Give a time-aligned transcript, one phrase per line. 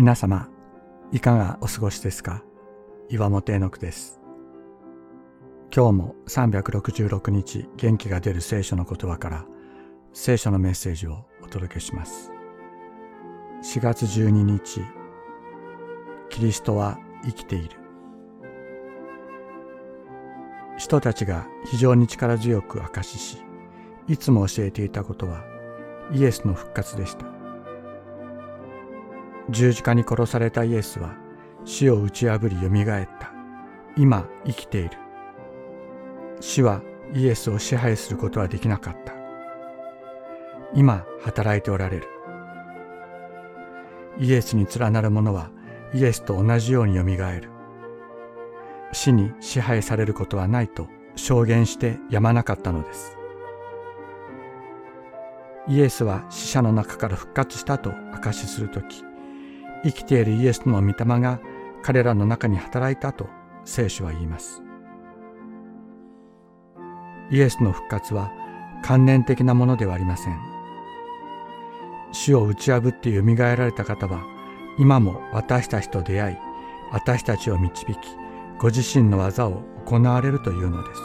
[0.00, 0.48] 皆様、
[1.12, 2.42] いかがお過ごしですか？
[3.10, 4.18] 岩本絵の句です。
[5.76, 9.44] 今日も366日元気が出る聖書の言葉から
[10.14, 12.32] 聖書のメッセージをお届けします。
[13.62, 14.80] 4月12日、
[16.30, 17.76] キリストは生きている。
[20.78, 23.44] 人たちが非常に力強く証しし、
[24.08, 25.44] いつも教えていたことは
[26.10, 27.26] イエスの復活でした。
[29.50, 31.16] 十字架に殺されたイエスは
[31.64, 33.32] 死を打ち破りよみがえった。
[33.96, 34.90] 今生きている。
[36.40, 36.82] 死は
[37.12, 39.14] イエスを支配することはできなかった。
[40.74, 42.08] 今働いておられる。
[44.18, 45.50] イエスに連なる者は
[45.92, 47.50] イエスと同じようによみがえる。
[48.92, 50.86] 死に支配されることはないと
[51.16, 53.16] 証言してやまなかったのです。
[55.68, 59.04] イエスは死者の中から復活したと証しするとき、
[59.84, 61.40] 生きているイエスの御霊が
[61.82, 63.28] 彼らの中に働いたと
[63.64, 64.62] 聖書は言います。
[67.30, 68.32] イエスの復活は
[68.82, 70.38] 観念的なものではありません。
[72.12, 74.22] 死を打ち破って蘇られた方は
[74.78, 76.36] 今も私たちと出会い、
[76.90, 77.96] 私たちを導き、
[78.58, 81.00] ご自身の技を行われるというのです。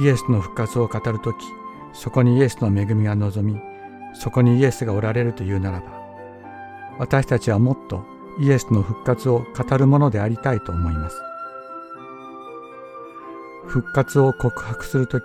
[0.00, 1.36] イエスの復活を語るとき、
[1.92, 3.60] そこにイエスの恵みが望み、
[4.14, 6.01] そこにイエスがおられるというならば、
[6.98, 8.04] 私たちはもっと
[8.38, 11.20] イエスの復活を語るものでありたいと思います。
[13.66, 15.24] 復活を告白するとき、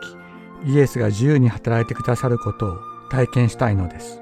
[0.66, 2.78] イエスが自由に働いてくださることを
[3.10, 4.22] 体験したいのです。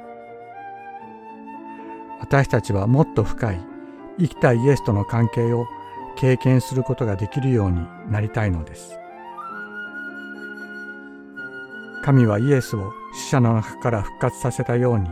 [2.20, 3.60] 私たちはもっと深い
[4.20, 5.68] 生きたイエスとの関係を
[6.16, 8.98] 経験することができるようになりたいのです。
[12.04, 15.10] 神はイエスを死者の中から復活させたように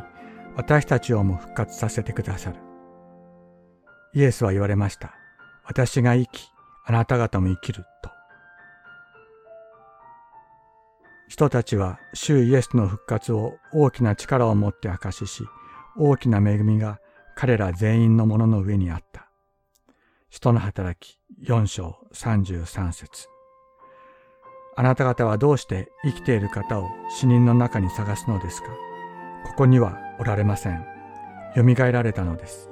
[0.55, 2.57] 私たちをも復活させてくださる。
[4.13, 5.13] イエスは言われました。
[5.65, 6.47] 私が生き、
[6.85, 8.09] あなた方も生きると。
[11.27, 15.43] 人たちは主イエスの復活を大きな力を持って証しし、
[15.97, 16.99] 大きな恵みが
[17.35, 19.27] 彼ら全員のものの上にあった。
[20.29, 23.27] 人の働き4章33節
[24.75, 28.67] あなた方はどうして生きている方を死人の中に探すのですか？
[29.45, 30.85] ここにはおられません。
[31.55, 32.69] 蘇られたのです。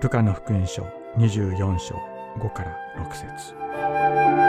[0.00, 1.94] ルカの福音書24章
[2.38, 4.43] 5から6節